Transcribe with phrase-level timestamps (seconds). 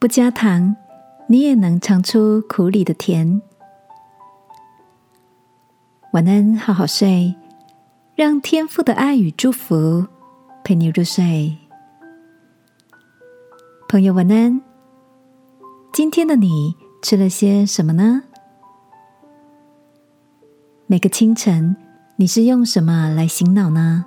[0.00, 0.74] 不加糖，
[1.26, 3.42] 你也能尝出苦里的甜。
[6.14, 7.34] 晚安，好好睡，
[8.14, 10.06] 让天父的爱与祝福
[10.64, 11.54] 陪你入睡。
[13.90, 14.62] 朋友，晚安。
[15.92, 18.22] 今天的你吃了些什么呢？
[20.86, 21.76] 每个清晨，
[22.16, 24.06] 你是用什么来醒脑呢？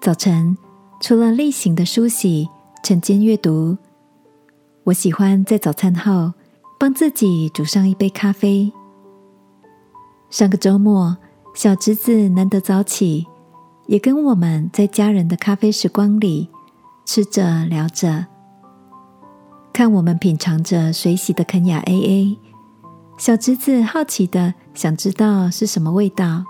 [0.00, 0.56] 早晨，
[0.98, 2.48] 除了例行的梳洗、
[2.82, 3.76] 晨间阅读。
[4.84, 6.30] 我喜欢在早餐后
[6.78, 8.70] 帮自己煮上一杯咖啡。
[10.28, 11.16] 上个周末，
[11.54, 13.26] 小侄子难得早起，
[13.86, 16.50] 也跟我们在家人的咖啡时光里
[17.06, 18.26] 吃着聊着，
[19.72, 22.38] 看我们品尝着水洗的肯雅 A A。
[23.16, 26.44] 小侄子好奇的想知道是什么味道，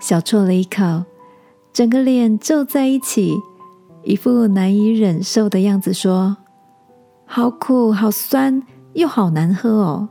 [0.00, 1.04] 小啜了一口，
[1.72, 3.38] 整个脸皱在一起，
[4.02, 6.36] 一副难以忍受的样子，说。
[7.32, 8.60] 好苦，好酸，
[8.94, 10.08] 又好难喝哦！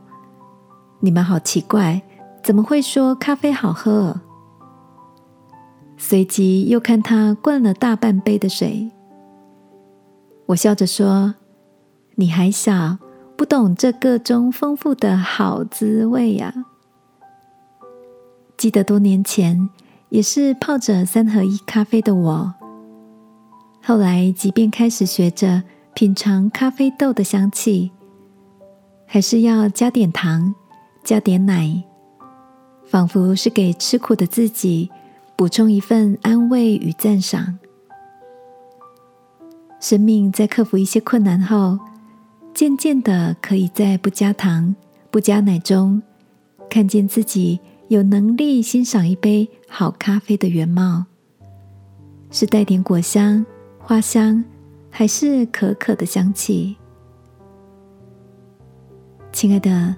[1.00, 2.00] 你们好奇怪，
[2.42, 4.18] 怎么会说咖啡好喝？
[5.98, 8.90] 随即又看他灌了大半杯的水。
[10.46, 11.34] 我笑着说
[12.16, 12.96] ：“你还小，
[13.36, 16.64] 不懂这个中丰富的好滋味呀。”
[18.56, 19.68] 记得多年前，
[20.08, 22.54] 也是泡着三合一咖啡的我，
[23.84, 25.62] 后来即便开始学着。
[25.94, 27.90] 品尝咖啡豆的香气，
[29.06, 30.54] 还是要加点糖，
[31.04, 31.82] 加点奶，
[32.86, 34.90] 仿佛是给吃苦的自己
[35.36, 37.58] 补充一份安慰与赞赏。
[39.78, 41.78] 生命在克服一些困难后，
[42.54, 44.74] 渐渐的可以在不加糖、
[45.10, 46.00] 不加奶中，
[46.70, 51.04] 看见自己有能力欣赏一杯好咖啡的原貌，
[52.30, 53.44] 是带点果香、
[53.78, 54.42] 花香。
[54.92, 56.76] 还是可可的香气，
[59.32, 59.94] 亲爱的，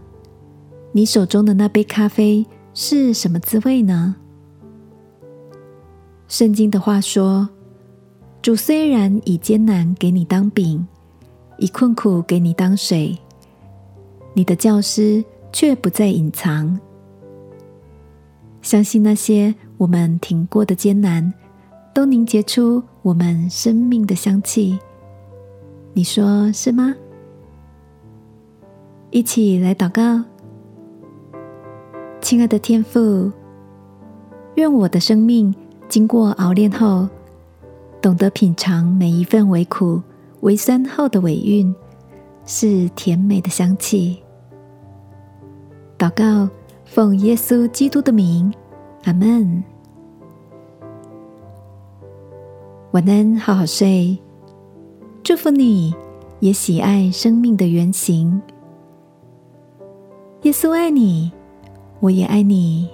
[0.93, 4.15] 你手中的那杯咖啡是什么滋味呢？
[6.29, 7.49] 圣经的话说
[8.41, 10.87] ：“主虽然以艰难给你当饼，
[11.59, 13.19] 以困苦给你当水，
[14.35, 16.79] 你的教师却不再隐藏。”
[18.63, 21.33] 相信那些我们挺过的艰难。
[21.95, 24.79] 都凝结出我们生命的香气，
[25.95, 26.95] 你说是吗？
[29.11, 30.25] 一起来祷告，
[32.23, 33.31] 亲爱的天父，
[34.55, 35.55] 愿我的生命
[35.91, 37.07] 经过熬炼后，
[38.01, 40.01] 懂得品尝每一份微苦、
[40.41, 41.75] 微酸后的尾韵，
[42.47, 44.23] 是甜美的香气。
[45.99, 46.49] 祷告，
[46.87, 48.51] 奉耶稣基督的名，
[49.05, 49.63] 阿门。
[52.93, 54.19] 晚安，好好睡。
[55.25, 55.95] 祝福你，
[56.41, 58.43] 也喜爱生命的原型。
[60.43, 61.31] 耶稣爱你，
[62.01, 62.89] 我也爱你。